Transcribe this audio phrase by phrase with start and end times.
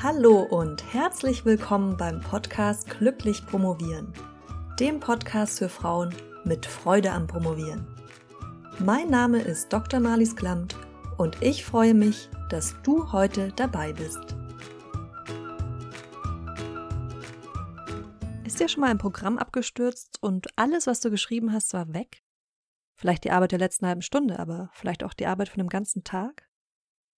[0.00, 4.12] Hallo und herzlich willkommen beim Podcast Glücklich Promovieren,
[4.78, 7.84] dem Podcast für Frauen mit Freude am Promovieren.
[8.78, 9.98] Mein Name ist Dr.
[9.98, 10.76] Marlies Klamt
[11.16, 14.36] und ich freue mich, dass du heute dabei bist.
[18.44, 22.22] Ist dir schon mal ein Programm abgestürzt und alles, was du geschrieben hast, war weg?
[22.94, 26.04] Vielleicht die Arbeit der letzten halben Stunde, aber vielleicht auch die Arbeit von dem ganzen
[26.04, 26.48] Tag?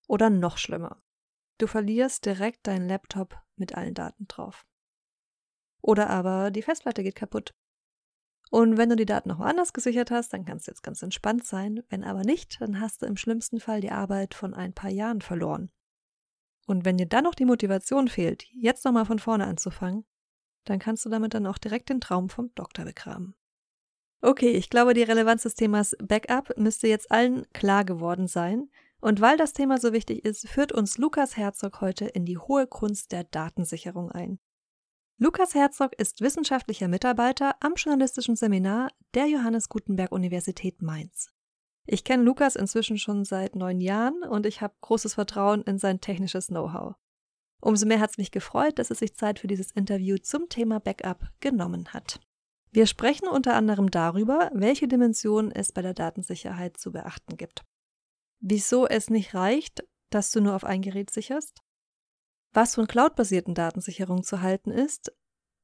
[0.07, 1.01] Oder noch schlimmer,
[1.59, 4.65] Du verlierst direkt deinen Laptop mit allen Daten drauf.
[5.81, 7.53] Oder aber die Festplatte geht kaputt.
[8.49, 11.45] Und wenn du die Daten noch woanders gesichert hast, dann kannst du jetzt ganz entspannt
[11.45, 11.83] sein.
[11.89, 15.21] Wenn aber nicht, dann hast du im schlimmsten Fall die Arbeit von ein paar Jahren
[15.21, 15.69] verloren.
[16.65, 20.05] Und wenn dir dann noch die Motivation fehlt, jetzt nochmal von vorne anzufangen,
[20.63, 23.35] dann kannst du damit dann auch direkt den Traum vom Doktor begraben.
[24.21, 28.69] Okay, ich glaube, die Relevanz des Themas Backup müsste jetzt allen klar geworden sein.
[29.01, 32.67] Und weil das Thema so wichtig ist, führt uns Lukas Herzog heute in die hohe
[32.67, 34.39] Kunst der Datensicherung ein.
[35.17, 41.29] Lukas Herzog ist wissenschaftlicher Mitarbeiter am journalistischen Seminar der Johannes Gutenberg Universität Mainz.
[41.85, 46.01] Ich kenne Lukas inzwischen schon seit neun Jahren und ich habe großes Vertrauen in sein
[46.01, 46.95] technisches Know-how.
[47.61, 50.79] Umso mehr hat es mich gefreut, dass er sich Zeit für dieses Interview zum Thema
[50.79, 52.19] Backup genommen hat.
[52.71, 57.65] Wir sprechen unter anderem darüber, welche Dimensionen es bei der Datensicherheit zu beachten gibt
[58.39, 61.61] wieso es nicht reicht, dass du nur auf ein Gerät sicherst,
[62.51, 65.13] was von cloudbasierten Datensicherung zu halten ist,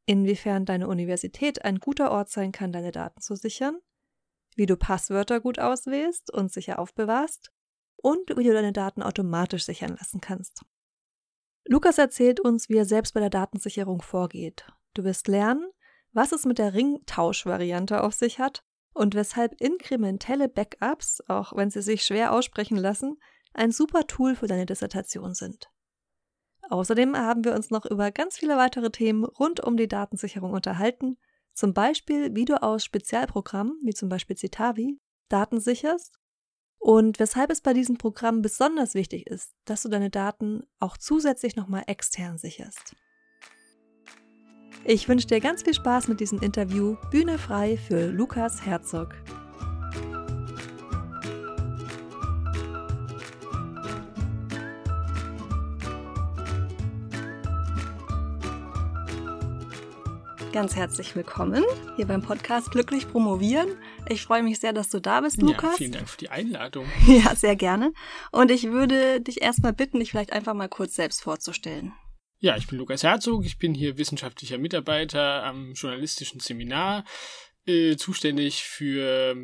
[0.06, 3.80] inwiefern deine Universität ein guter Ort sein kann, deine Daten zu sichern,
[4.56, 7.52] wie du Passwörter gut auswählst und sicher aufbewahrst
[7.96, 10.64] und wie du deine Daten automatisch sichern lassen kannst.
[11.68, 14.68] Lukas erzählt uns, wie er selbst bei der Datensicherung vorgeht.
[14.94, 15.68] Du wirst lernen,
[16.12, 18.64] was es mit der Ringtausch-Variante auf sich hat
[18.96, 23.18] und weshalb inkrementelle Backups, auch wenn sie sich schwer aussprechen lassen,
[23.54, 25.70] ein super Tool für deine Dissertation sind.
[26.70, 31.18] Außerdem haben wir uns noch über ganz viele weitere Themen rund um die Datensicherung unterhalten,
[31.54, 35.00] zum Beispiel wie du aus Spezialprogrammen, wie zum Beispiel Citavi,
[35.30, 36.18] Daten sicherst
[36.80, 41.56] und weshalb es bei diesem Programm besonders wichtig ist, dass du deine Daten auch zusätzlich
[41.56, 42.96] nochmal extern sicherst.
[44.88, 46.96] Ich wünsche dir ganz viel Spaß mit diesem Interview.
[47.10, 49.16] Bühne frei für Lukas Herzog.
[60.54, 61.64] Ganz herzlich willkommen
[61.96, 63.70] hier beim Podcast Glücklich Promovieren.
[64.08, 65.64] Ich freue mich sehr, dass du da bist, Lukas.
[65.64, 66.86] Ja, vielen Dank für die Einladung.
[67.08, 67.92] Ja, sehr gerne.
[68.32, 71.92] Und ich würde dich erstmal bitten, dich vielleicht einfach mal kurz selbst vorzustellen.
[72.46, 77.04] Ja, ich bin Lukas Herzog, ich bin hier wissenschaftlicher Mitarbeiter am journalistischen Seminar,
[77.66, 79.36] äh, zuständig für,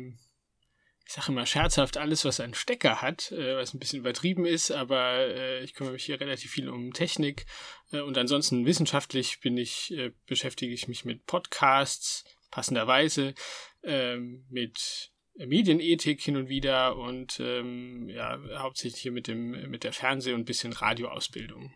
[1.04, 4.70] ich sage immer scherzhaft, alles, was einen Stecker hat, äh, was ein bisschen übertrieben ist,
[4.70, 7.46] aber äh, ich kümmere mich hier relativ viel um Technik
[7.90, 13.34] äh, und ansonsten wissenschaftlich bin ich, äh, beschäftige ich mich mit Podcasts, passenderweise,
[13.82, 19.92] ähm, mit Medienethik hin und wieder und ähm, ja, hauptsächlich hier mit dem mit der
[19.92, 21.74] Fernseh- und ein bisschen Radioausbildung.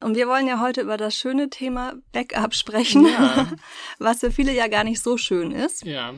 [0.00, 3.52] Und wir wollen ja heute über das schöne Thema Backup sprechen, ja.
[3.98, 5.84] was für viele ja gar nicht so schön ist.
[5.84, 6.14] Ja.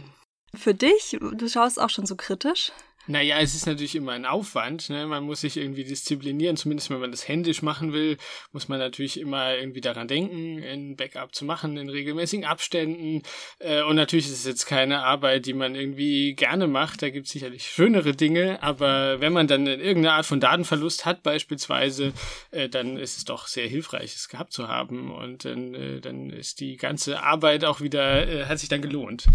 [0.54, 2.72] Für dich, du schaust auch schon so kritisch.
[3.08, 4.88] Naja, es ist natürlich immer ein Aufwand.
[4.88, 5.06] Ne?
[5.06, 8.16] Man muss sich irgendwie disziplinieren, zumindest wenn man das händisch machen will,
[8.52, 13.22] muss man natürlich immer irgendwie daran denken, ein Backup zu machen in regelmäßigen Abständen.
[13.58, 17.02] Äh, und natürlich ist es jetzt keine Arbeit, die man irgendwie gerne macht.
[17.02, 21.24] Da gibt es sicherlich schönere Dinge, aber wenn man dann irgendeine Art von Datenverlust hat,
[21.24, 22.12] beispielsweise,
[22.52, 25.10] äh, dann ist es doch sehr hilfreich, es gehabt zu haben.
[25.10, 29.26] Und dann, äh, dann ist die ganze Arbeit auch wieder, hat sich dann gelohnt.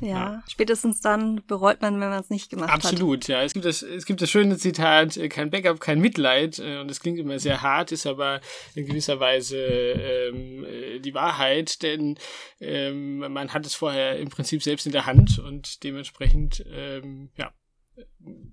[0.00, 0.42] Ja, ja.
[0.46, 2.84] spätestens dann bereut man, wenn man es nicht gemacht Absolut.
[2.84, 2.92] hat.
[2.92, 3.42] Absolut gut, ja.
[3.42, 6.58] Es gibt das, es gibt das schöne Zitat, äh, kein Backup, kein Mitleid.
[6.58, 8.40] Äh, und das klingt immer sehr hart, ist aber
[8.74, 12.18] in gewisser Weise ähm, äh, die Wahrheit, denn
[12.60, 17.52] ähm, man hat es vorher im Prinzip selbst in der Hand und dementsprechend, ähm, ja,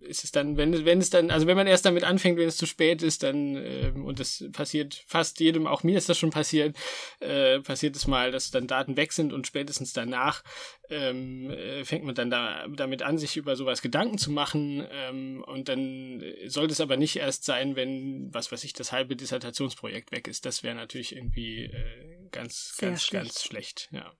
[0.02, 2.58] ist es dann, wenn, wenn es dann, also wenn man erst damit anfängt, wenn es
[2.58, 6.32] zu spät ist, dann, ähm, und das passiert fast jedem, auch mir ist das schon
[6.32, 6.76] passiert,
[7.20, 10.44] äh, passiert es mal, dass dann Daten weg sind und spätestens danach
[10.90, 15.44] ähm, äh, fängt man dann da, damit an, sich über sowas Gedanken zu machen ähm,
[15.48, 20.12] und dann sollte es aber nicht erst sein, wenn, was weiß ich, das halbe Dissertationsprojekt
[20.12, 20.46] weg ist.
[20.46, 23.26] Das wäre natürlich irgendwie äh, ganz, Sehr ganz, schlecht.
[23.26, 24.12] ganz schlecht, ja.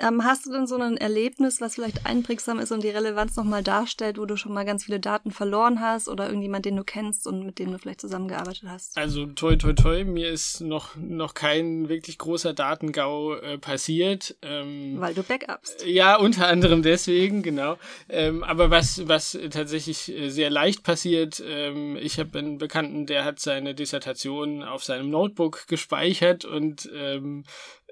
[0.00, 3.62] Ähm, hast du denn so ein Erlebnis, was vielleicht einprägsam ist und die Relevanz nochmal
[3.62, 7.26] darstellt, wo du schon mal ganz viele Daten verloren hast oder irgendjemand, den du kennst
[7.26, 8.96] und mit dem du vielleicht zusammengearbeitet hast?
[8.96, 14.36] Also toi toi toi, mir ist noch, noch kein wirklich großer Datengau äh, passiert.
[14.42, 15.84] Ähm, Weil du backupst.
[15.84, 17.76] Ja, unter anderem deswegen, genau.
[18.08, 23.24] Ähm, aber was, was tatsächlich äh, sehr leicht passiert, ähm, ich habe einen Bekannten, der
[23.24, 27.44] hat seine Dissertation auf seinem Notebook gespeichert und ähm,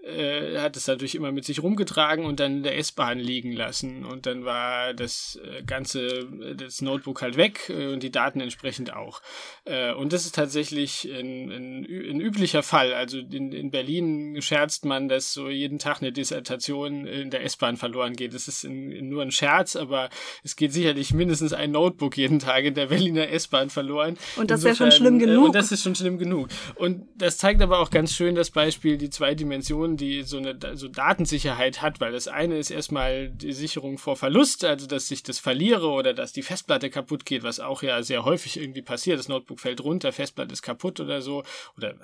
[0.06, 4.04] äh, hat es natürlich immer mit sich rumgetragen und dann in der S-Bahn liegen lassen.
[4.04, 8.94] Und dann war das äh, ganze, das Notebook halt weg äh, und die Daten entsprechend
[8.94, 9.20] auch.
[9.64, 12.94] Äh, und das ist tatsächlich ein, ein, ein üblicher Fall.
[12.94, 17.76] Also in, in Berlin scherzt man, dass so jeden Tag eine Dissertation in der S-Bahn
[17.76, 18.34] verloren geht.
[18.34, 20.08] Das ist in, nur ein Scherz, aber
[20.44, 24.16] es geht sicherlich mindestens ein Notebook jeden Tag in der Berliner S-Bahn verloren.
[24.36, 25.44] Und das wäre schon schlimm genug.
[25.44, 26.48] Äh, und das ist schon schlimm genug.
[26.76, 30.76] Und das zeigt aber auch ganz schön das Beispiel, die zwei Dimensionen die so eine
[30.76, 35.22] so Datensicherheit hat, weil das eine ist erstmal die Sicherung vor Verlust, also dass ich
[35.22, 39.19] das verliere oder dass die Festplatte kaputt geht, was auch ja sehr häufig irgendwie passiert.
[39.19, 41.43] Das Notebook fällt runter, Festplatte ist kaputt oder so
[41.76, 41.94] oder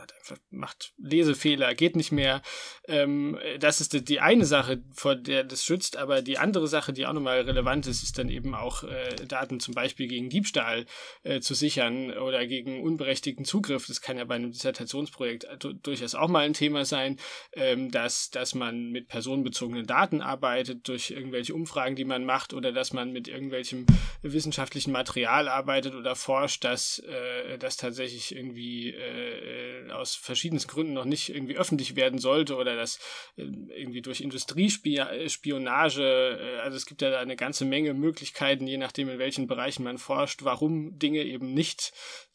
[0.51, 2.43] macht Lesefehler, geht nicht mehr.
[2.87, 6.93] Ähm, das ist die, die eine Sache, vor der das schützt, aber die andere Sache,
[6.93, 10.87] die auch nochmal relevant ist, ist dann eben auch äh, Daten zum Beispiel gegen Diebstahl
[11.23, 13.87] äh, zu sichern oder gegen unberechtigten Zugriff.
[13.87, 15.47] Das kann ja bei einem Dissertationsprojekt
[15.83, 17.19] durchaus auch mal ein Thema sein.
[17.53, 22.55] Ähm, ähm, dass, dass man mit personenbezogenen Daten arbeitet, durch irgendwelche Umfragen, die man macht,
[22.55, 23.87] oder dass man mit irgendwelchem
[24.23, 31.05] wissenschaftlichen Material arbeitet oder forscht, dass äh, das tatsächlich irgendwie äh, aus verschiedensten Gründen noch
[31.05, 32.99] nicht irgendwie öffentlich werden sollte oder dass
[33.37, 38.79] äh, irgendwie durch Industriespionage, äh, also es gibt ja da eine ganze Menge Möglichkeiten, je
[38.79, 41.93] nachdem in welchen Bereichen man forscht, warum Dinge eben nicht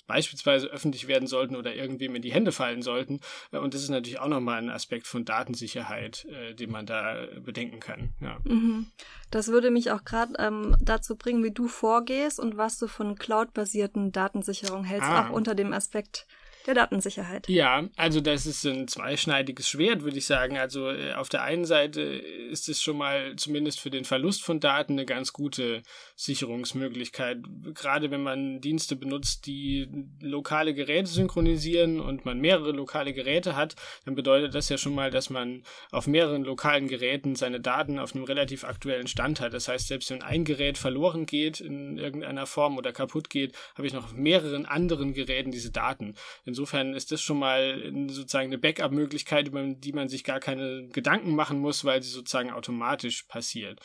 [0.08, 3.20] beispielsweise öffentlich werden sollten oder irgendwem in die Hände fallen sollten.
[3.52, 7.28] Äh, und das ist natürlich auch nochmal ein Aspekt von Datensicherheit, äh, den man da
[7.44, 8.14] bedenken kann.
[8.22, 8.38] Ja.
[8.44, 8.88] Mhm.
[9.30, 13.16] Das würde mich auch gerade ähm, dazu bringen, wie du vorgehst und was du von
[13.16, 15.28] cloud-basierten Datensicherung hältst, ah.
[15.28, 16.26] auch unter dem Aspekt
[16.68, 17.48] der Datensicherheit.
[17.48, 20.58] Ja, also das ist ein zweischneidiges Schwert, würde ich sagen.
[20.58, 24.60] Also äh, auf der einen Seite ist es schon mal zumindest für den Verlust von
[24.60, 25.82] Daten eine ganz gute
[26.16, 27.40] Sicherungsmöglichkeit.
[27.74, 29.88] Gerade wenn man Dienste benutzt, die
[30.22, 33.76] lokale Geräte synchronisieren und man mehrere lokale Geräte hat,
[34.06, 38.14] dann bedeutet das ja schon mal, dass man auf mehreren lokalen Geräten seine Daten auf
[38.14, 39.54] einem relativ aktuellen Stand hat.
[39.54, 43.88] Das heißt, selbst wenn ein Gerät verloren geht in irgendeiner Form oder kaputt geht, habe
[43.88, 46.16] ich noch auf mehreren anderen Geräten diese Daten.
[46.44, 50.88] In Insofern ist das schon mal sozusagen eine Backup-Möglichkeit, über die man sich gar keine
[50.88, 53.80] Gedanken machen muss, weil sie sozusagen automatisch passiert.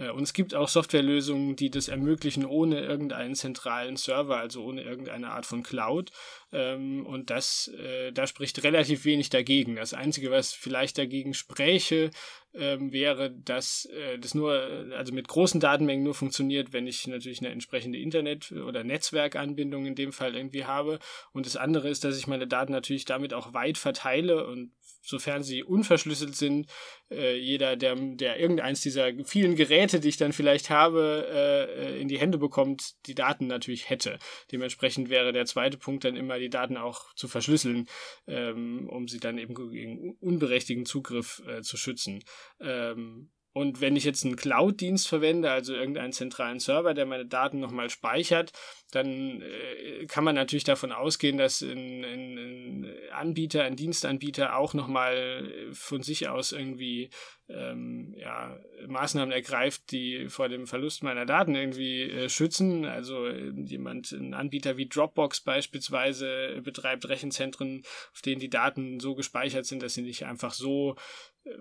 [0.00, 4.82] Äh, und es gibt auch Softwarelösungen, die das ermöglichen ohne irgendeinen zentralen Server, also ohne
[4.82, 6.10] irgendeine Art von Cloud.
[6.52, 9.76] Ähm, und das, äh, da spricht relativ wenig dagegen.
[9.76, 12.10] Das Einzige, was vielleicht dagegen spräche,
[12.52, 14.52] ähm, wäre, dass äh, das nur,
[14.96, 19.94] also mit großen Datenmengen nur funktioniert, wenn ich natürlich eine entsprechende Internet- oder Netzwerkanbindung in
[19.94, 20.98] dem Fall irgendwie habe.
[21.32, 25.42] Und das andere ist, dass ich meine Daten natürlich damit auch weit verteile und sofern
[25.42, 26.70] sie unverschlüsselt sind,
[27.10, 32.08] äh, jeder, der, der irgendeins dieser vielen Geräte, die ich dann vielleicht habe, äh, in
[32.08, 34.18] die Hände bekommt, die Daten natürlich hätte.
[34.52, 37.86] Dementsprechend wäre der zweite Punkt dann immer, die Daten auch zu verschlüsseln,
[38.26, 42.22] ähm, um sie dann eben gegen unberechtigten Zugriff äh, zu schützen.
[42.60, 47.58] Ähm, und wenn ich jetzt einen Cloud-Dienst verwende, also irgendeinen zentralen Server, der meine Daten
[47.58, 48.52] nochmal speichert,
[48.92, 54.74] dann äh, kann man natürlich davon ausgehen, dass ein, ein, ein Anbieter, ein Dienstanbieter auch
[54.74, 57.10] nochmal von sich aus irgendwie
[57.52, 62.84] ähm, ja, Maßnahmen ergreift, die vor dem Verlust meiner Daten irgendwie äh, schützen.
[62.84, 69.14] Also äh, jemand, ein Anbieter wie Dropbox beispielsweise betreibt Rechenzentren, auf denen die Daten so
[69.14, 70.96] gespeichert sind, dass sie nicht einfach so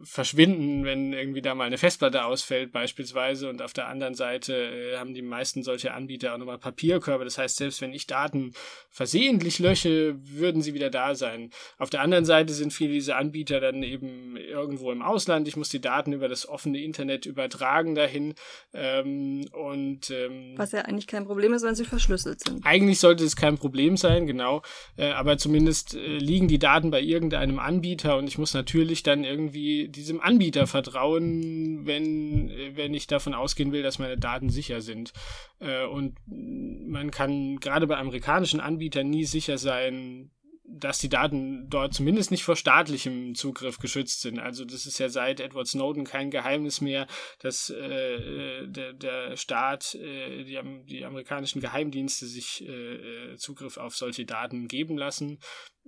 [0.03, 4.97] verschwinden, wenn irgendwie da mal eine Festplatte ausfällt beispielsweise und auf der anderen Seite äh,
[4.97, 7.23] haben die meisten solche Anbieter auch nochmal Papierkörbe.
[7.23, 8.51] Das heißt, selbst wenn ich Daten
[8.89, 11.51] versehentlich lösche, würden sie wieder da sein.
[11.77, 15.47] Auf der anderen Seite sind viele dieser Anbieter dann eben irgendwo im Ausland.
[15.47, 18.35] Ich muss die Daten über das offene Internet übertragen dahin
[18.73, 22.65] ähm, und ähm, was ja eigentlich kein Problem ist, wenn sie verschlüsselt sind.
[22.65, 24.61] Eigentlich sollte es kein Problem sein, genau.
[24.97, 29.23] Äh, aber zumindest äh, liegen die Daten bei irgendeinem Anbieter und ich muss natürlich dann
[29.23, 35.13] irgendwie diesem Anbieter vertrauen, wenn, wenn ich davon ausgehen will, dass meine Daten sicher sind.
[35.59, 40.31] Äh, und man kann gerade bei amerikanischen Anbietern nie sicher sein,
[40.71, 44.39] dass die Daten dort zumindest nicht vor staatlichem Zugriff geschützt sind.
[44.39, 47.07] Also das ist ja seit Edward Snowden kein Geheimnis mehr,
[47.39, 54.25] dass äh, der, der Staat, äh, die, die amerikanischen Geheimdienste sich äh, Zugriff auf solche
[54.25, 55.39] Daten geben lassen.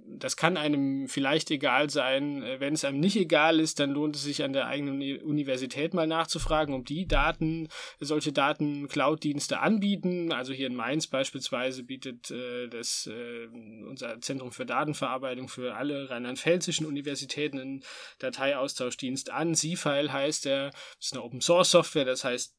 [0.07, 2.43] Das kann einem vielleicht egal sein.
[2.43, 5.93] Äh, wenn es einem nicht egal ist, dann lohnt es sich an der eigenen Universität
[5.93, 10.31] mal nachzufragen, ob die Daten, solche Daten Cloud-Dienste anbieten.
[10.31, 13.47] Also hier in Mainz beispielsweise bietet äh, das äh,
[13.87, 17.83] unser Zentrum für Datenverarbeitung für alle rheinland-pfälzischen Universitäten einen
[18.19, 19.55] Dateiaustauschdienst an.
[19.55, 22.55] C-File heißt der, das ist eine Open Source Software, das heißt,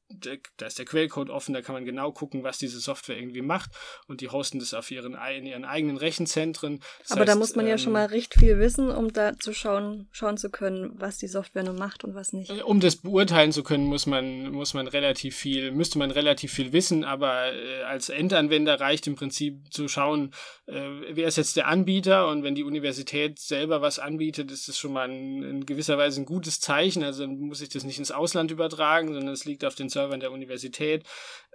[0.57, 3.71] da ist der Quellcode offen, da kann man genau gucken, was diese Software irgendwie macht
[4.07, 6.81] und die hosten das auf ihren, in ihren eigenen Rechenzentren.
[7.01, 9.39] Das Aber heißt, da muss man ja schon ähm, mal recht viel wissen, um da
[9.39, 12.51] zu schauen, schauen zu können, was die Software nun macht und was nicht.
[12.51, 16.53] Äh, um das beurteilen zu können, muss man, muss man relativ viel, müsste man relativ
[16.53, 20.33] viel wissen, aber äh, als Endanwender reicht im Prinzip zu schauen,
[20.67, 24.79] äh, wer ist jetzt der Anbieter und wenn die Universität selber was anbietet, ist das
[24.79, 27.03] schon mal ein, in gewisser Weise ein gutes Zeichen.
[27.03, 30.21] Also dann muss ich das nicht ins Ausland übertragen, sondern es liegt auf den Servern
[30.21, 31.05] der Universität.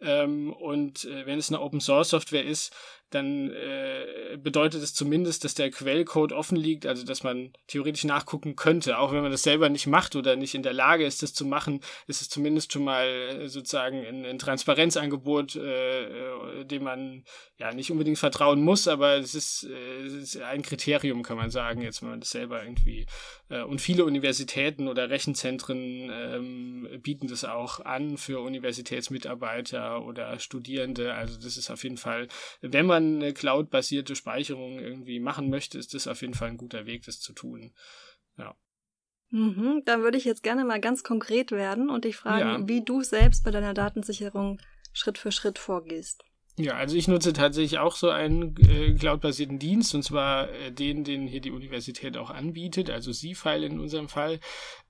[0.02, 2.74] Ähm, und äh, wenn es eine Open Source Software ist,
[3.10, 8.56] dann äh, bedeutet es zumindest, dass der Quellcode offen liegt, also dass man theoretisch nachgucken
[8.56, 8.98] könnte.
[9.00, 11.46] Auch wenn man das selber nicht macht oder nicht in der Lage ist, das zu
[11.46, 17.24] machen, ist es zumindest schon mal äh, sozusagen ein, ein Transparenzangebot, äh, äh, dem man
[17.58, 21.50] ja nicht unbedingt vertrauen muss, aber es ist, äh, es ist ein Kriterium, kann man
[21.50, 23.06] sagen, jetzt wenn man das selber irgendwie.
[23.48, 31.14] Äh, und viele Universitäten oder Rechenzentren ähm, bieten das auch an für Universitätsmitarbeiter oder Studierende.
[31.14, 32.28] Also das ist auf jeden Fall,
[32.62, 36.58] wenn man man eine Cloud-basierte Speicherung irgendwie machen möchte, ist das auf jeden Fall ein
[36.58, 37.74] guter Weg, das zu tun.
[38.38, 38.56] Ja.
[39.30, 42.68] Mhm, dann würde ich jetzt gerne mal ganz konkret werden und dich fragen, ja.
[42.68, 44.60] wie du selbst bei deiner Datensicherung
[44.94, 46.24] Schritt für Schritt vorgehst.
[46.60, 51.04] Ja, also ich nutze tatsächlich auch so einen äh, cloud-basierten Dienst und zwar äh, den,
[51.04, 54.40] den hier die Universität auch anbietet, also C-File in unserem Fall.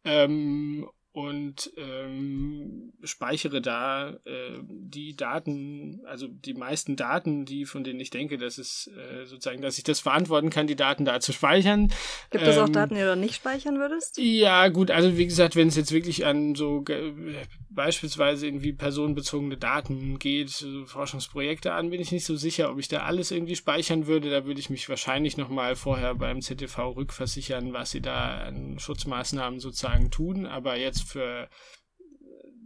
[0.06, 8.00] Ähm, und ähm, speichere da äh, die Daten, also die meisten Daten, die von denen
[8.00, 11.34] ich denke, dass es äh, sozusagen, dass ich das verantworten kann, die Daten da zu
[11.34, 11.92] speichern.
[12.30, 14.20] Gibt es ähm, auch Daten, die du nicht speichern würdest?
[14.20, 16.86] Ja, gut, also wie gesagt, wenn es jetzt wirklich an so
[17.78, 22.90] beispielsweise irgendwie personenbezogene Daten geht, so Forschungsprojekte an, bin ich nicht so sicher, ob ich
[22.90, 24.30] da alles irgendwie speichern würde.
[24.30, 29.60] Da würde ich mich wahrscheinlich nochmal vorher beim ZTV rückversichern, was sie da an Schutzmaßnahmen
[29.60, 30.46] sozusagen tun.
[30.46, 31.50] Aber jetzt für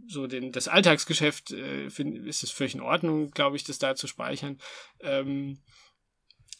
[0.06, 3.94] so den, das Alltagsgeschäft äh, find, ist es völlig in Ordnung, glaube ich, das da
[3.94, 4.58] zu speichern.
[5.00, 5.58] Ähm,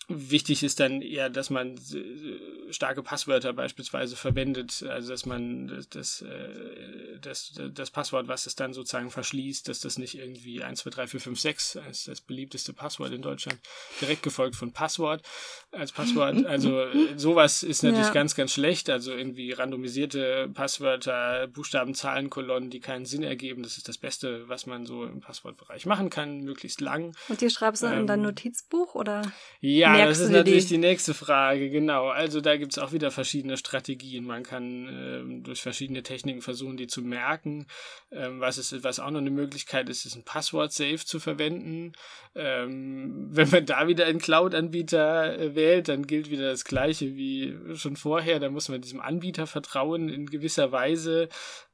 [0.09, 5.89] Wichtig ist dann eher, dass man äh, starke Passwörter beispielsweise verwendet, also dass man das,
[5.89, 10.81] das, äh, das, das Passwort, was es dann sozusagen verschließt, dass das nicht irgendwie 1,
[10.81, 13.59] 2, 3, 4, 5, 6 als das beliebteste Passwort in Deutschland,
[14.01, 15.23] direkt gefolgt von Passwort
[15.71, 16.37] als Passwort.
[16.53, 18.13] Also äh, sowas ist natürlich ja.
[18.13, 18.91] ganz, ganz schlecht.
[18.91, 23.63] Also irgendwie randomisierte Passwörter, Buchstaben, Zahlen, Kolonnen, die keinen Sinn ergeben.
[23.63, 27.15] Das ist das Beste, was man so im Passwortbereich machen kann, möglichst lang.
[27.29, 29.23] Und die schreibst du ähm, in dein ähm, Notizbuch oder?
[29.61, 32.09] Ja, das ist natürlich die nächste Frage, genau.
[32.09, 34.25] Also da gibt es auch wieder verschiedene Strategien.
[34.25, 37.67] Man kann ähm, durch verschiedene Techniken versuchen, die zu merken.
[38.11, 41.93] Ähm, was, ist, was auch noch eine Möglichkeit ist, ist ein Passwort-Safe zu verwenden.
[42.35, 47.57] Ähm, wenn man da wieder einen Cloud-Anbieter äh, wählt, dann gilt wieder das Gleiche wie
[47.75, 48.41] schon vorher.
[48.41, 51.29] Da muss man diesem Anbieter vertrauen in gewisser Weise.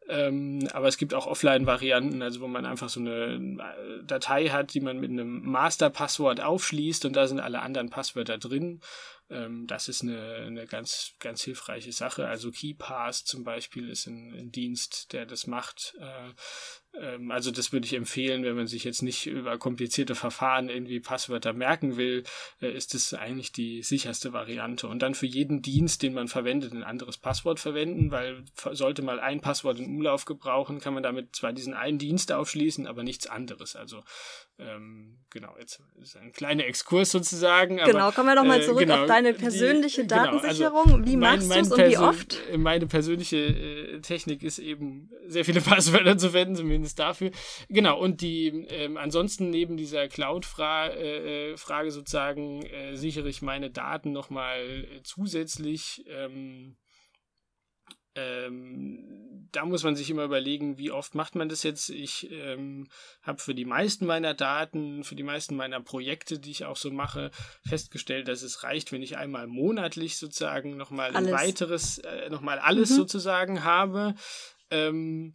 [0.08, 4.72] Ähm, aber es gibt auch Offline-Varianten, also wo man einfach so eine äh, Datei hat,
[4.72, 8.80] die man mit einem Master-Passwort aufschließt und da sind alle anderen Passwörter drin.
[9.30, 12.26] Ähm, das ist eine, eine ganz, ganz hilfreiche Sache.
[12.26, 15.94] Also KeyPass zum Beispiel ist ein, ein Dienst, der das macht.
[16.00, 16.32] Äh,
[17.30, 21.52] also das würde ich empfehlen, wenn man sich jetzt nicht über komplizierte Verfahren irgendwie Passwörter
[21.52, 22.24] merken will,
[22.60, 24.88] äh, ist das eigentlich die sicherste Variante.
[24.88, 29.20] Und dann für jeden Dienst, den man verwendet, ein anderes Passwort verwenden, weil sollte mal
[29.20, 33.26] ein Passwort in Umlauf gebrauchen, kann man damit zwar diesen einen Dienst aufschließen, aber nichts
[33.26, 33.76] anderes.
[33.76, 34.02] Also
[34.60, 37.80] ähm, genau, jetzt ist ein kleiner Exkurs sozusagen.
[37.80, 40.84] Aber, genau, kommen wir nochmal äh, zurück äh, genau, auf deine persönliche die, Datensicherung.
[40.84, 42.42] Genau, also wie mein, machst du es und wie oft?
[42.56, 47.30] Meine persönliche äh, Technik ist eben, sehr viele Passwörter zu verwenden, zumindest dafür.
[47.68, 53.70] Genau, und die ähm, ansonsten neben dieser Cloud-Frage äh, äh sozusagen äh, sichere ich meine
[53.70, 56.04] Daten nochmal äh, zusätzlich.
[56.08, 56.76] Ähm,
[58.18, 61.88] ähm, da muss man sich immer überlegen, wie oft macht man das jetzt.
[61.90, 62.88] Ich ähm,
[63.22, 66.90] habe für die meisten meiner Daten, für die meisten meiner Projekte, die ich auch so
[66.90, 67.30] mache,
[67.66, 72.90] festgestellt, dass es reicht, wenn ich einmal monatlich sozusagen nochmal ein weiteres, äh, nochmal alles
[72.90, 72.96] mhm.
[72.96, 74.14] sozusagen habe.
[74.70, 75.34] Ähm,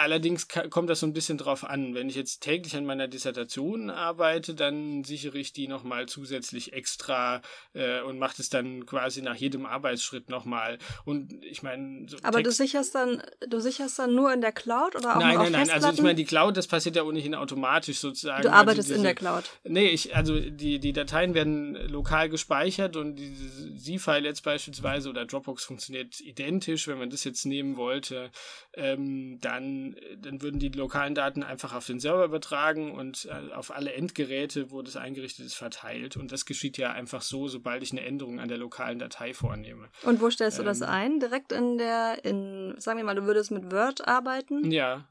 [0.00, 1.92] Allerdings kommt das so ein bisschen drauf an.
[1.92, 7.42] Wenn ich jetzt täglich an meiner Dissertation arbeite, dann sichere ich die nochmal zusätzlich extra
[7.74, 10.78] äh, und mache das dann quasi nach jedem Arbeitsschritt nochmal.
[11.04, 12.08] Und ich meine.
[12.08, 15.20] So Aber Text du sicherst dann, du sicherst dann nur in der Cloud oder auch
[15.20, 15.70] Nein, nein, nein.
[15.70, 18.42] Also ich meine, die Cloud, das passiert ja ohnehin automatisch sozusagen.
[18.42, 19.44] Du arbeitest also diese, in der Cloud.
[19.64, 25.26] Nee, ich, also die, die Dateien werden lokal gespeichert und diese Z-File jetzt beispielsweise oder
[25.26, 28.30] Dropbox funktioniert identisch, wenn man das jetzt nehmen wollte,
[28.74, 29.87] ähm, dann
[30.20, 34.70] dann, würden die lokalen Daten einfach auf den Server übertragen und äh, auf alle Endgeräte,
[34.70, 36.16] wo das eingerichtet ist, verteilt.
[36.16, 39.88] Und das geschieht ja einfach so, sobald ich eine Änderung an der lokalen Datei vornehme.
[40.02, 41.20] Und wo stellst du ähm, das ein?
[41.20, 44.70] Direkt in der, in, sagen wir mal, du würdest mit Word arbeiten?
[44.70, 45.06] Ja.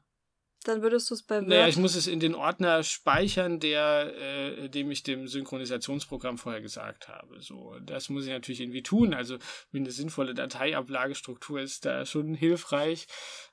[0.64, 1.48] Dann würdest du es bei Word.
[1.48, 6.60] Naja, ich muss es in den Ordner speichern, der, äh, dem ich dem Synchronisationsprogramm vorher
[6.60, 7.40] gesagt habe.
[7.40, 9.14] So, das muss ich natürlich irgendwie tun.
[9.14, 9.38] Also
[9.72, 13.06] eine sinnvolle Dateiablagestruktur ist da schon hilfreich.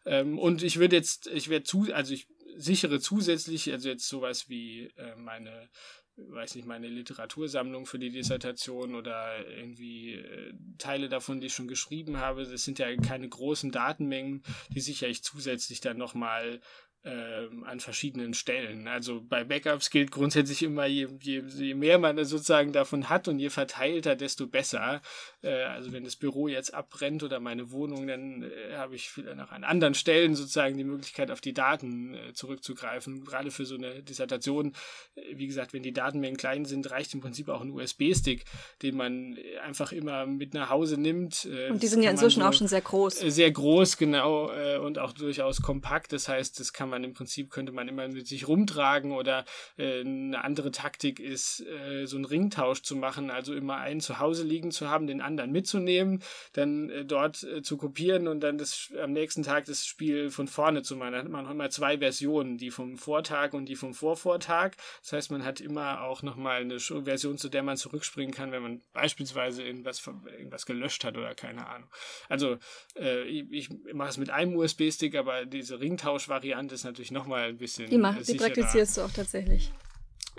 [0.05, 4.49] Ähm, und ich würde jetzt, ich werde zu, also ich sichere zusätzlich, also jetzt sowas
[4.49, 5.69] wie äh, meine
[6.17, 11.67] weiß nicht, meine Literatursammlung für die Dissertation oder irgendwie äh, Teile davon, die ich schon
[11.67, 12.45] geschrieben habe.
[12.45, 16.61] Das sind ja keine großen Datenmengen, die sichere ich zusätzlich dann nochmal
[17.05, 18.87] äh, an verschiedenen Stellen.
[18.87, 23.37] Also bei Backups gilt grundsätzlich immer, je, je, je mehr man sozusagen davon hat und
[23.37, 25.01] je verteilter, desto besser.
[25.43, 29.37] Äh, also wenn das Büro jetzt abbrennt oder meine Wohnung, dann äh, habe ich vielleicht
[29.37, 33.23] noch an anderen Stellen sozusagen die Möglichkeit, auf die Daten äh, zurückzugreifen.
[33.23, 34.73] Gerade für so eine Dissertation,
[35.13, 38.45] äh, wie gesagt, wenn die Datenmengen klein sind, reicht im Prinzip auch ein USB-Stick,
[38.81, 41.47] den man äh, einfach immer mit nach Hause nimmt.
[41.69, 43.19] und die sind ja inzwischen auch schon sehr groß.
[43.19, 46.11] Sehr groß, genau, und auch durchaus kompakt.
[46.13, 49.45] Das heißt, das kann man im Prinzip, könnte man immer mit sich rumtragen oder
[49.77, 51.63] eine andere Taktik ist,
[52.05, 55.51] so einen Ringtausch zu machen, also immer einen zu Hause liegen zu haben, den anderen
[55.51, 56.23] mitzunehmen,
[56.53, 60.47] dann äh, dort äh, zu kopieren und dann das, am nächsten Tag das Spiel von
[60.47, 61.13] vorne zu machen.
[61.13, 64.77] Dann hat man immer zwei Versionen, die vom Vortag und die vom Vorvortag.
[65.01, 68.63] Das heißt, man hat immer auch nochmal eine Version, zu der man zurückspringen kann, wenn
[68.63, 71.89] man beispielsweise irgendwas, irgendwas gelöscht hat oder keine Ahnung.
[72.29, 72.57] Also
[72.97, 77.57] äh, ich, ich mache es mit einem USB-Stick, aber diese Ringtausch-Variante ist natürlich nochmal ein
[77.57, 77.89] bisschen.
[77.89, 79.71] Die, mach, die praktizierst du auch tatsächlich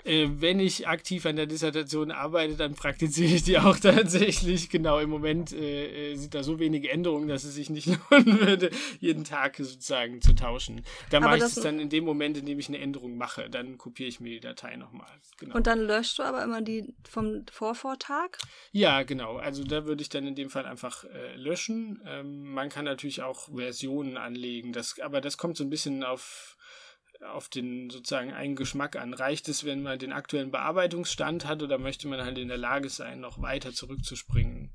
[0.03, 4.69] äh, wenn ich aktiv an der Dissertation arbeite, dann praktiziere ich die auch tatsächlich.
[4.69, 8.39] Genau, im Moment äh, äh sind da so wenige Änderungen, dass es sich nicht lohnen
[8.39, 10.81] würde, jeden Tag sozusagen zu tauschen.
[11.09, 13.49] Da mache ich es dann in dem Moment, in dem ich eine Änderung mache.
[13.49, 15.09] Dann kopiere ich mir die Datei nochmal.
[15.39, 15.55] Genau.
[15.55, 18.37] Und dann löscht du aber immer die vom Vorvortag?
[18.71, 19.37] Ja, genau.
[19.37, 22.01] Also da würde ich dann in dem Fall einfach äh, löschen.
[22.05, 26.56] Ähm, man kann natürlich auch Versionen anlegen, das, aber das kommt so ein bisschen auf
[27.21, 29.13] auf den sozusagen einen Geschmack an.
[29.13, 32.89] Reicht es, wenn man den aktuellen Bearbeitungsstand hat oder möchte man halt in der Lage
[32.89, 34.73] sein, noch weiter zurückzuspringen?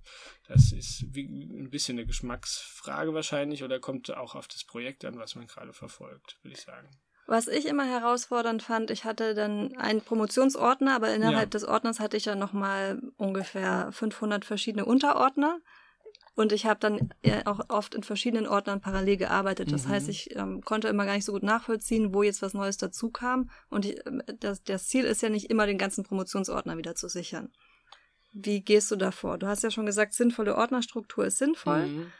[0.48, 5.18] Das ist wie ein bisschen eine Geschmacksfrage wahrscheinlich oder kommt auch auf das Projekt an,
[5.18, 6.88] was man gerade verfolgt, würde ich sagen.
[7.26, 11.58] Was ich immer herausfordernd fand, ich hatte dann einen Promotionsordner, aber innerhalb ja.
[11.58, 15.60] des Ordners hatte ich ja nochmal ungefähr 500 verschiedene Unterordner.
[16.34, 17.12] Und ich habe dann
[17.44, 19.70] auch oft in verschiedenen Ordnern parallel gearbeitet.
[19.70, 19.90] Das mhm.
[19.90, 23.10] heißt, ich ähm, konnte immer gar nicht so gut nachvollziehen, wo jetzt was Neues dazu
[23.10, 23.50] kam.
[23.68, 27.08] Und ich, ähm, das, das Ziel ist ja nicht immer, den ganzen Promotionsordner wieder zu
[27.08, 27.52] sichern.
[28.32, 29.36] Wie gehst du davor?
[29.36, 31.86] Du hast ja schon gesagt, sinnvolle Ordnerstruktur ist sinnvoll.
[31.86, 32.12] Mhm.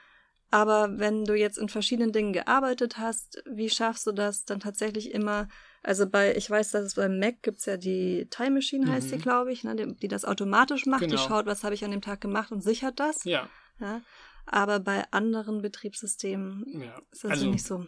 [0.51, 5.12] Aber wenn du jetzt in verschiedenen Dingen gearbeitet hast, wie schaffst du das dann tatsächlich
[5.12, 5.48] immer?
[5.83, 9.12] Also bei, ich weiß, dass es beim Mac gibt's ja die Time Machine, heißt mhm.
[9.12, 11.01] die, glaube ich, ne, die, die, das automatisch macht.
[11.01, 11.16] Genau.
[11.16, 13.25] Die schaut, was habe ich an dem Tag gemacht und sichert das.
[13.25, 13.48] Ja.
[13.82, 14.00] Ja?
[14.46, 16.98] Aber bei anderen Betriebssystemen ja.
[17.10, 17.86] ist das also, nicht so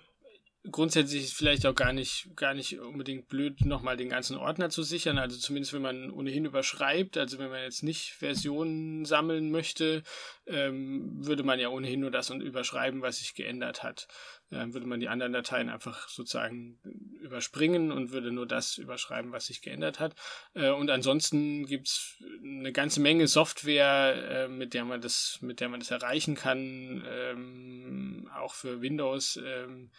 [0.70, 4.83] grundsätzlich ist vielleicht auch gar nicht, gar nicht unbedingt blöd, nochmal den ganzen Ordner zu
[4.83, 5.18] sichern.
[5.18, 10.02] Also zumindest wenn man ohnehin überschreibt, also wenn man jetzt nicht Versionen sammeln möchte,
[10.46, 14.09] ähm, würde man ja ohnehin nur das und überschreiben, was sich geändert hat.
[14.55, 16.79] Dann würde man die anderen Dateien einfach sozusagen
[17.21, 20.14] überspringen und würde nur das überschreiben, was sich geändert hat.
[20.55, 25.69] Äh, und ansonsten gibt's eine ganze Menge Software, äh, mit der man das, mit der
[25.69, 29.38] man das erreichen kann, ähm, auch für Windows.
[29.45, 29.90] Ähm,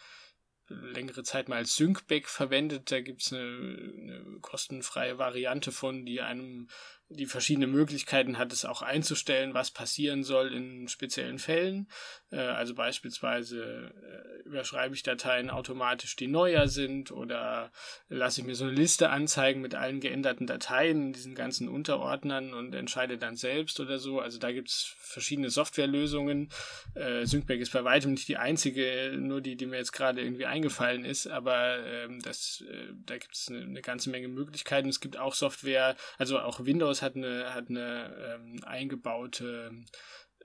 [0.68, 2.90] längere Zeit mal als Syncback verwendet.
[2.90, 6.68] Da gibt's eine, eine kostenfreie Variante von, die einem
[7.08, 11.88] die verschiedene Möglichkeiten hat, es auch einzustellen, was passieren soll in speziellen Fällen.
[12.30, 17.70] Äh, also beispielsweise äh, überschreibe ich Dateien automatisch, die neuer sind oder
[18.08, 22.52] lasse ich mir so eine Liste anzeigen mit allen geänderten Dateien in diesen ganzen Unterordnern
[22.54, 24.18] und entscheide dann selbst oder so.
[24.18, 26.48] Also da gibt es verschiedene Softwarelösungen.
[26.94, 30.46] Äh, Syncback ist bei weitem nicht die einzige, nur die, die mir jetzt gerade irgendwie
[30.46, 34.88] eingefallen ist, aber ähm, das, äh, da gibt es eine ganze Menge Möglichkeiten.
[34.88, 39.70] Es gibt auch Software, also auch Windows Windows hat eine, hat eine ähm, eingebaute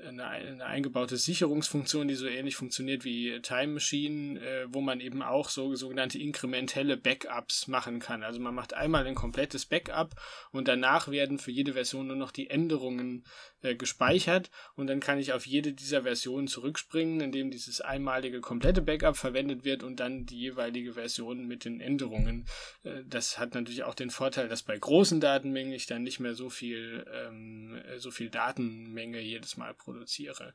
[0.07, 5.21] eine, eine eingebaute Sicherungsfunktion, die so ähnlich funktioniert wie Time Machine, äh, wo man eben
[5.21, 8.23] auch so sogenannte inkrementelle Backups machen kann.
[8.23, 10.15] Also man macht einmal ein komplettes Backup
[10.51, 13.23] und danach werden für jede Version nur noch die Änderungen
[13.61, 18.81] äh, gespeichert und dann kann ich auf jede dieser Versionen zurückspringen, indem dieses einmalige komplette
[18.81, 22.45] Backup verwendet wird und dann die jeweilige Version mit den Änderungen.
[22.83, 26.33] Äh, das hat natürlich auch den Vorteil, dass bei großen Datenmengen ich dann nicht mehr
[26.33, 30.53] so viel ähm, so viel Datenmenge jedes Mal produziere.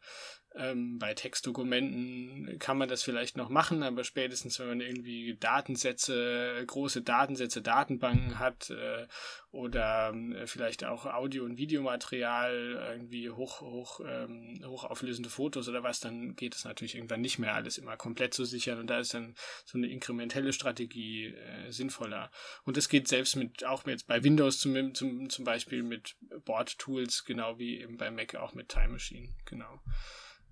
[0.58, 6.64] Ähm, bei Textdokumenten kann man das vielleicht noch machen, aber spätestens, wenn man irgendwie Datensätze,
[6.66, 9.06] große Datensätze, Datenbanken hat äh,
[9.50, 16.00] oder äh, vielleicht auch Audio- und Videomaterial, irgendwie hoch, hoch, ähm, hochauflösende Fotos oder was,
[16.00, 19.12] dann geht es natürlich irgendwann nicht mehr alles immer komplett zu sichern und da ist
[19.12, 19.34] dann
[19.66, 22.30] so eine inkrementelle Strategie äh, sinnvoller.
[22.64, 26.16] Und das geht selbst mit, auch jetzt bei Windows zum, zum, zum Beispiel mit
[26.46, 29.82] Board-Tools, genau wie eben bei Mac auch mit Time Machine, genau.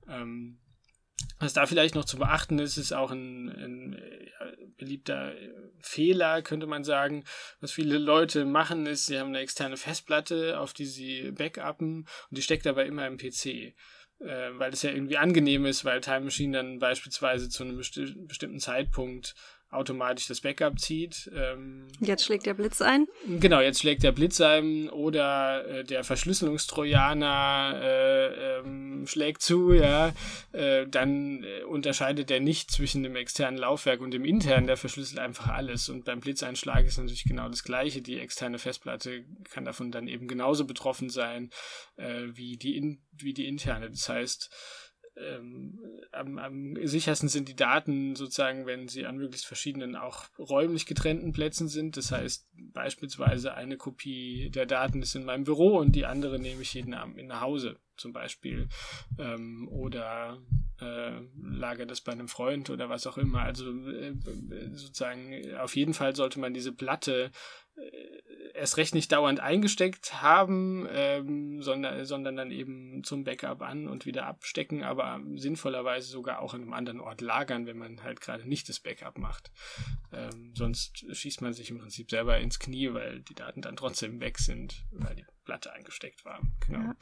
[0.09, 0.59] Ähm,
[1.39, 5.33] was da vielleicht noch zu beachten ist, ist auch ein, ein ja, beliebter
[5.81, 7.25] Fehler, könnte man sagen.
[7.61, 12.39] Was viele Leute machen, ist, sie haben eine externe Festplatte, auf die sie backuppen und
[12.39, 13.75] die steckt dabei immer im PC.
[14.21, 18.15] Äh, weil es ja irgendwie angenehm ist, weil Time Machine dann beispielsweise zu einem besti
[18.17, 19.35] bestimmten Zeitpunkt
[19.75, 21.31] automatisch das Backup zieht.
[21.35, 23.07] Ähm, jetzt schlägt der Blitz ein.
[23.27, 30.13] Genau, jetzt schlägt der Blitz ein oder äh, der Verschlüsselungstrojaner äh, ähm, schlägt zu, ja.
[30.53, 35.19] Äh, dann äh, unterscheidet er nicht zwischen dem externen Laufwerk und dem internen, der verschlüsselt
[35.19, 35.89] einfach alles.
[35.89, 38.03] Und beim Blitzeinschlag ist natürlich genau das Gleiche.
[38.03, 41.51] Die externe Festplatte kann davon dann eben genauso betroffen sein
[41.97, 43.91] äh, wie, die in, wie die interne.
[43.91, 44.51] Das heißt,
[45.17, 45.79] ähm,
[46.13, 51.33] am, am sichersten sind die Daten sozusagen, wenn sie an möglichst verschiedenen auch räumlich getrennten
[51.33, 51.97] Plätzen sind.
[51.97, 56.63] Das heißt beispielsweise eine Kopie der Daten ist in meinem Büro und die andere nehme
[56.63, 58.69] ich jeden Abend in nach Hause zum Beispiel
[59.19, 60.39] ähm, oder
[60.85, 63.41] äh, lagert das bei einem Freund oder was auch immer.
[63.43, 64.15] Also äh,
[64.73, 67.31] sozusagen auf jeden Fall sollte man diese Platte
[67.77, 68.15] äh,
[68.55, 74.07] erst recht nicht dauernd eingesteckt haben, ähm, sondern, sondern dann eben zum Backup an und
[74.07, 78.49] wieder abstecken, aber sinnvollerweise sogar auch an einem anderen Ort lagern, wenn man halt gerade
[78.49, 79.51] nicht das Backup macht.
[80.13, 84.21] Ähm, sonst schießt man sich im Prinzip selber ins Knie, weil die Daten dann trotzdem
[84.21, 86.41] weg sind, weil die Platte eingesteckt war.
[86.67, 86.79] Genau.
[86.81, 86.97] Ja.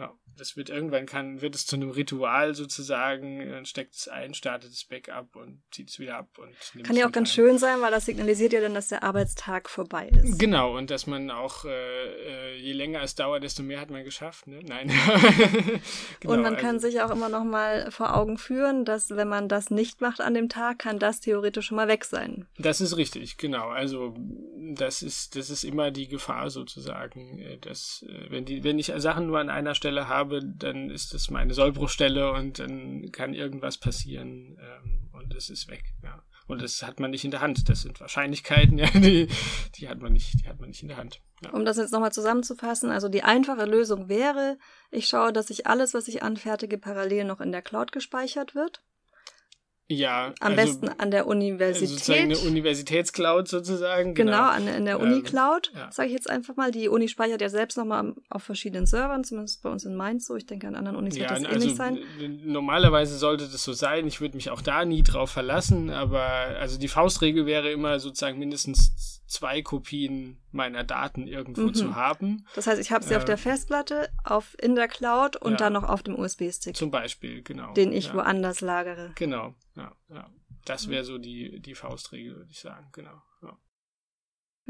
[0.00, 4.32] Ja, das wird irgendwann kann, wird es zu einem Ritual sozusagen, dann steckt es ein,
[4.32, 7.34] startet das Backup und zieht es wieder ab und Kann ja auch ganz ein.
[7.34, 10.38] schön sein, weil das signalisiert ja dann, dass der Arbeitstag vorbei ist.
[10.38, 14.02] Genau, und dass man auch, äh, äh je länger es dauert, desto mehr hat man
[14.02, 14.60] geschafft, ne?
[14.66, 14.88] Nein.
[16.20, 16.88] genau, und man kann also.
[16.88, 20.32] sich auch immer noch mal vor Augen führen, dass wenn man das nicht macht an
[20.32, 22.46] dem Tag, kann das theoretisch schon mal weg sein.
[22.56, 23.68] Das ist richtig, genau.
[23.68, 24.14] Also
[24.74, 28.92] das ist, das ist immer die Gefahr sozusagen, äh, dass äh, wenn die, wenn ich
[28.96, 33.78] Sachen nur an einer Stelle habe, dann ist das meine Sollbruchstelle und dann kann irgendwas
[33.78, 35.84] passieren ähm, und es ist weg.
[36.02, 36.22] Ja.
[36.46, 37.68] Und das hat man nicht in der Hand.
[37.68, 39.28] Das sind Wahrscheinlichkeiten, ja, die,
[39.76, 41.20] die hat man nicht, die hat man nicht in der Hand.
[41.42, 41.50] Ja.
[41.50, 44.58] Um das jetzt nochmal zusammenzufassen, also die einfache Lösung wäre,
[44.90, 48.82] ich schaue, dass ich alles, was ich anfertige, parallel noch in der Cloud gespeichert wird.
[49.90, 50.32] Ja.
[50.38, 51.82] Am also, besten an der Universität.
[51.82, 54.14] Also sozusagen eine Universitätscloud sozusagen.
[54.14, 55.92] Genau, genau an, in der Uni-Cloud, ähm, ja.
[55.92, 56.70] sage ich jetzt einfach mal.
[56.70, 60.36] Die Uni speichert ja selbst nochmal auf verschiedenen Servern, zumindest bei uns in Mainz so.
[60.36, 61.98] Ich denke, an anderen Unis ja, wird das also ähnlich sein.
[62.44, 64.06] Normalerweise sollte das so sein.
[64.06, 66.22] Ich würde mich auch da nie drauf verlassen, aber
[66.60, 71.74] also die Faustregel wäre immer sozusagen mindestens zwei Kopien meiner Daten irgendwo mhm.
[71.74, 72.46] zu haben.
[72.56, 75.56] Das heißt, ich habe sie äh, auf der Festplatte, auf in der Cloud und ja,
[75.56, 76.76] dann noch auf dem USB-Stick.
[76.76, 77.72] Zum Beispiel, genau.
[77.74, 78.14] Den ich ja.
[78.14, 79.12] woanders lagere.
[79.14, 80.28] Genau, ja, ja.
[80.64, 83.22] Das wäre so die, die Faustregel, würde ich sagen, genau.
[83.42, 83.56] Ja.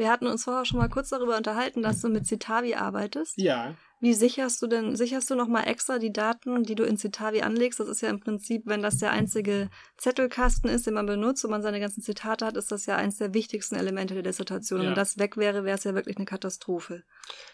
[0.00, 3.34] Wir hatten uns vorher schon mal kurz darüber unterhalten, dass du mit Citavi arbeitest.
[3.36, 3.74] Ja.
[4.00, 7.80] Wie sicherst du denn, sicherst du nochmal extra die Daten, die du in Citavi anlegst?
[7.80, 11.50] Das ist ja im Prinzip, wenn das der einzige Zettelkasten ist, den man benutzt und
[11.50, 14.80] man seine ganzen Zitate hat, ist das ja eins der wichtigsten Elemente der Dissertation.
[14.80, 14.86] Ja.
[14.86, 17.02] Wenn das weg wäre, wäre es ja wirklich eine Katastrophe.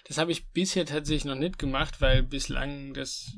[0.07, 3.33] Das habe ich bisher tatsächlich noch nicht gemacht, weil bislang das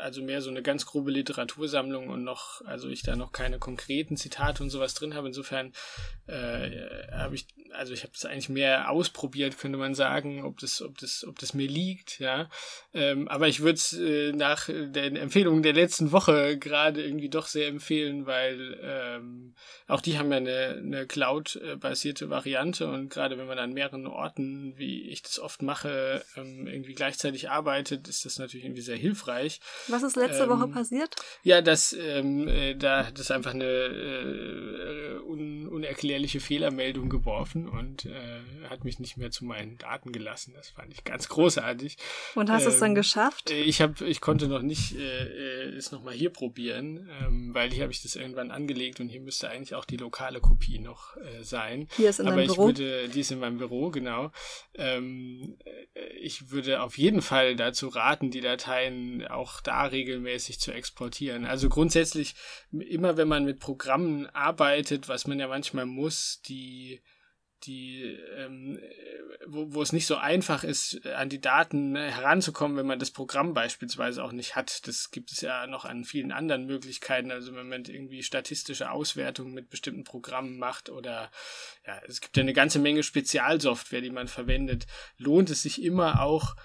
[0.00, 4.16] also mehr so eine ganz grobe Literatursammlung und noch, also ich da noch keine konkreten
[4.16, 5.28] Zitate und sowas drin habe.
[5.28, 5.72] Insofern
[6.26, 6.70] äh,
[7.12, 10.98] habe ich, also ich habe es eigentlich mehr ausprobiert, könnte man sagen, ob das, ob
[10.98, 12.48] das, ob das mir liegt, ja.
[12.94, 17.46] Ähm, aber ich würde es äh, nach den Empfehlungen der letzten Woche gerade irgendwie doch
[17.46, 19.54] sehr empfehlen, weil ähm,
[19.86, 24.74] auch die haben ja eine, eine Cloud-basierte Variante und gerade wenn man an mehreren Orten,
[24.76, 29.60] wie ich das oft mache, ähm, irgendwie gleichzeitig arbeitet, ist das natürlich irgendwie sehr hilfreich.
[29.90, 31.16] Was ist letzte ähm, Woche passiert?
[31.42, 38.04] Ja, dass ähm, äh, da hat es einfach eine äh, un unerklärliche Fehlermeldung geworfen und
[38.04, 40.52] äh, hat mich nicht mehr zu meinen Daten gelassen.
[40.54, 41.96] Das fand ich ganz großartig.
[42.34, 43.50] Und hast ähm, es dann ähm, geschafft?
[43.50, 47.84] Ich habe, ich konnte noch nicht äh, äh es nochmal hier probieren, ähm, weil hier
[47.84, 51.42] habe ich das irgendwann angelegt und hier müsste eigentlich auch die lokale Kopie noch äh,
[51.42, 51.88] sein.
[51.96, 52.66] Hier ist in Aber ich Büro?
[52.66, 54.30] würde, die ist in meinem Büro, genau.
[54.74, 55.56] Ähm,
[55.94, 61.44] äh, ich würde auf jeden Fall dazu raten, die Dateien auch da regelmäßig zu exportieren.
[61.44, 62.34] Also grundsätzlich
[62.72, 67.00] immer, wenn man mit Programmen arbeitet, was man ja manchmal muss, die
[67.64, 68.78] die, ähm,
[69.46, 73.54] wo, wo es nicht so einfach ist, an die Daten heranzukommen, wenn man das Programm
[73.54, 74.86] beispielsweise auch nicht hat.
[74.86, 77.30] Das gibt es ja noch an vielen anderen Möglichkeiten.
[77.30, 81.30] Also wenn man irgendwie statistische Auswertungen mit bestimmten Programmen macht oder
[81.86, 84.86] ja, es gibt ja eine ganze Menge Spezialsoftware, die man verwendet,
[85.18, 86.56] lohnt es sich immer auch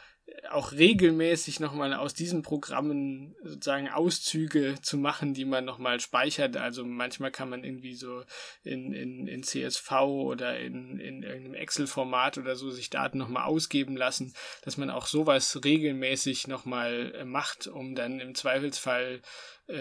[0.51, 6.57] auch regelmäßig nochmal aus diesen Programmen sozusagen Auszüge zu machen, die man nochmal speichert.
[6.57, 8.23] Also manchmal kann man irgendwie so
[8.63, 13.95] in, in, in CSV oder in, in irgendeinem Excel-Format oder so sich Daten nochmal ausgeben
[13.97, 19.21] lassen, dass man auch sowas regelmäßig nochmal äh, macht, um dann im Zweifelsfall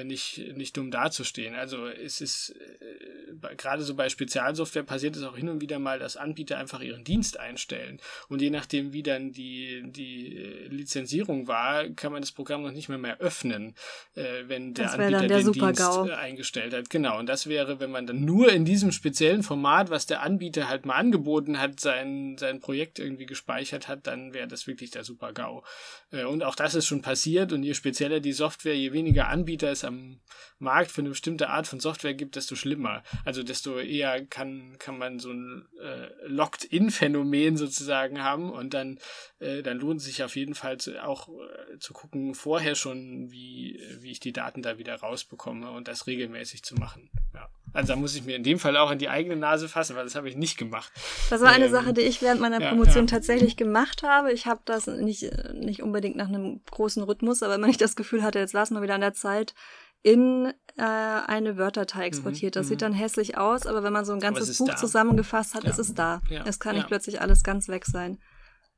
[0.05, 1.55] nicht, nicht dumm dazustehen.
[1.55, 5.99] Also es ist äh, gerade so bei Spezialsoftware passiert es auch hin und wieder mal,
[5.99, 8.01] dass Anbieter einfach ihren Dienst einstellen.
[8.29, 12.73] Und je nachdem, wie dann die, die äh, Lizenzierung war, kann man das Programm noch
[12.73, 13.75] nicht mehr mehr öffnen,
[14.15, 16.89] äh, wenn der Anbieter der den Dienst äh, eingestellt hat.
[16.89, 17.19] Genau.
[17.19, 20.87] Und das wäre, wenn man dann nur in diesem speziellen Format, was der Anbieter halt
[20.87, 25.63] mal angeboten hat, sein, sein Projekt irgendwie gespeichert hat, dann wäre das wirklich der Super-GAU.
[26.11, 27.53] Äh, und auch das ist schon passiert.
[27.53, 30.21] Und je spezieller die Software, je weniger Anbieter es am
[30.59, 33.03] Markt für eine bestimmte Art von Software gibt, desto schlimmer.
[33.25, 38.99] Also desto eher kann, kann man so ein äh, Locked-in-Phänomen sozusagen haben und dann,
[39.39, 43.31] äh, dann lohnt es sich auf jeden Fall zu, auch äh, zu gucken, vorher schon,
[43.31, 47.11] wie, wie ich die Daten da wieder rausbekomme und das regelmäßig zu machen.
[47.35, 47.49] Ja.
[47.75, 50.05] Also da muss ich mir in dem Fall auch in die eigene Nase fassen, weil
[50.05, 50.93] das habe ich nicht gemacht.
[51.29, 53.11] Das war eine ähm, Sache, die ich während meiner Promotion ja.
[53.11, 54.33] tatsächlich gemacht habe.
[54.33, 58.23] Ich habe das nicht, nicht unbedingt nach einem großen Rhythmus, aber wenn ich das Gefühl
[58.23, 59.55] hatte, jetzt war es mal wieder an der Zeit,
[60.03, 62.57] in äh, eine Word-Datei mhm, exportiert.
[62.57, 62.87] Das sieht mhm.
[62.87, 64.77] dann hässlich aus, aber wenn man so ein ganzes Buch da.
[64.77, 65.71] zusammengefasst hat, ja.
[65.71, 66.21] ist es da.
[66.45, 68.19] Es kann nicht plötzlich alles ganz weg sein.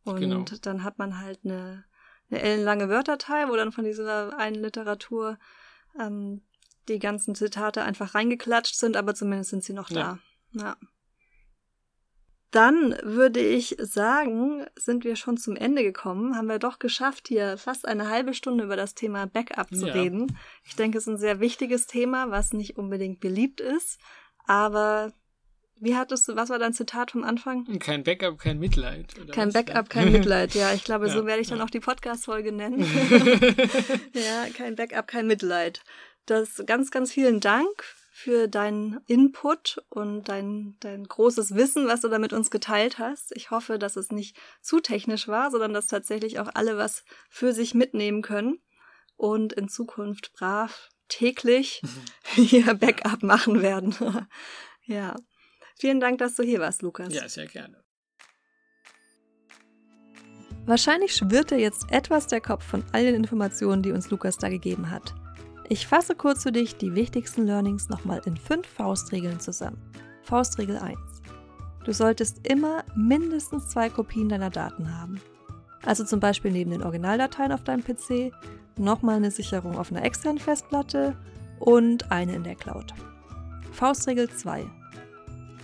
[0.05, 0.45] Und genau.
[0.63, 1.85] dann hat man halt eine,
[2.31, 5.37] eine ellenlange Word-Datei, wo dann von dieser einen Literatur
[6.01, 6.43] ähm,
[6.89, 10.19] die ganzen Zitate einfach reingeklatscht sind, aber zumindest sind sie noch da.
[10.53, 10.77] Ja.
[12.51, 16.37] Dann würde ich sagen, sind wir schon zum Ende gekommen.
[16.37, 19.93] Haben wir doch geschafft, hier fast eine halbe Stunde über das Thema Backup zu ja.
[19.93, 20.39] reden.
[20.65, 23.99] Ich denke, es ist ein sehr wichtiges Thema, was nicht unbedingt beliebt ist.
[24.47, 25.13] Aber
[25.79, 27.79] wie hattest du, was war dein Zitat vom Anfang?
[27.79, 29.15] Kein Backup, kein Mitleid.
[29.33, 29.53] kein?
[29.53, 30.55] Backup, kein Mitleid.
[30.55, 32.81] Ja, ich glaube, ja, so werde ich dann auch die Podcast-Folge nennen.
[34.15, 35.83] ja, kein Backup, kein Mitleid.
[36.27, 37.71] Das ganz, ganz vielen Dank
[38.11, 43.31] für deinen Input und dein, dein großes Wissen, was du da mit uns geteilt hast.
[43.37, 47.53] Ich hoffe, dass es nicht zu technisch war, sondern dass tatsächlich auch alle was für
[47.53, 48.59] sich mitnehmen können
[49.17, 51.83] und in Zukunft brav täglich
[52.35, 53.95] hier Backup machen werden.
[54.85, 55.15] ja.
[55.79, 57.13] Vielen Dank, dass du hier warst, Lukas.
[57.13, 57.85] Ja, sehr gerne.
[60.65, 64.49] Wahrscheinlich schwirrt dir jetzt etwas der Kopf von all den Informationen, die uns Lukas da
[64.49, 65.15] gegeben hat.
[65.69, 69.79] Ich fasse kurz für dich die wichtigsten Learnings nochmal in fünf Faustregeln zusammen.
[70.23, 70.97] Faustregel 1.
[71.85, 75.21] Du solltest immer mindestens zwei Kopien deiner Daten haben.
[75.85, 78.33] Also zum Beispiel neben den Originaldateien auf deinem PC
[78.79, 81.17] nochmal eine Sicherung auf einer externen Festplatte
[81.59, 82.95] und eine in der Cloud.
[83.73, 84.67] Faustregel 2.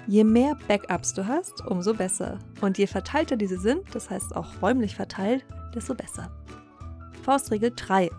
[0.08, 2.38] Je mehr Backups du hast, umso besser.
[2.60, 6.28] Und je verteilter diese sind, das heißt auch räumlich verteilt, desto besser.
[7.22, 8.10] Faustregel 3.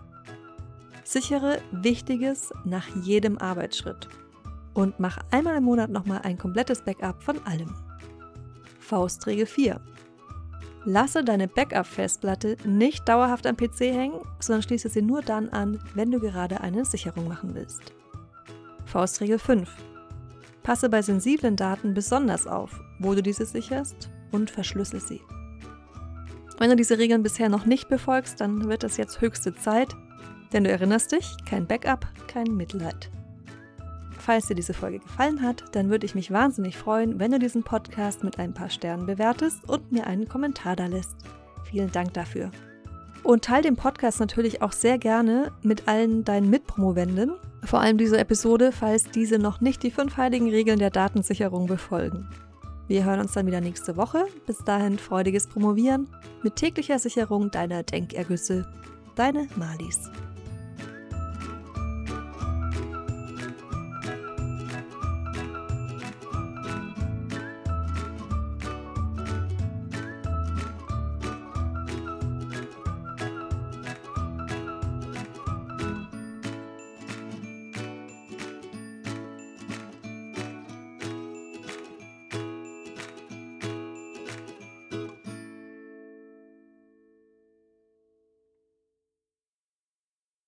[1.04, 4.08] Sichere Wichtiges nach jedem Arbeitsschritt.
[4.72, 7.72] Und mach einmal im Monat nochmal ein komplettes Backup von allem.
[8.80, 9.80] Faustregel 4.
[10.86, 16.10] Lasse deine Backup-Festplatte nicht dauerhaft am PC hängen, sondern schließe sie nur dann an, wenn
[16.10, 17.92] du gerade eine Sicherung machen willst.
[18.86, 19.70] Faustregel 5.
[20.62, 25.20] Passe bei sensiblen Daten besonders auf, wo du diese sicherst und verschlüssel sie.
[26.58, 29.94] Wenn du diese Regeln bisher noch nicht befolgst, dann wird es jetzt höchste Zeit,
[30.52, 33.10] denn du erinnerst dich, kein Backup, kein Mitleid.
[34.18, 37.62] Falls dir diese Folge gefallen hat, dann würde ich mich wahnsinnig freuen, wenn du diesen
[37.62, 41.16] Podcast mit ein paar Sternen bewertest und mir einen Kommentar da lässt.
[41.70, 42.50] Vielen Dank dafür.
[43.22, 47.32] Und teile den Podcast natürlich auch sehr gerne mit allen deinen Mitpromovenden,
[47.64, 52.28] vor allem diese Episode, falls diese noch nicht die fünf heiligen Regeln der Datensicherung befolgen.
[52.86, 54.26] Wir hören uns dann wieder nächste Woche.
[54.46, 56.08] Bis dahin freudiges Promovieren
[56.42, 58.66] mit täglicher Sicherung deiner Denkergüsse.
[59.16, 60.10] Deine Malis.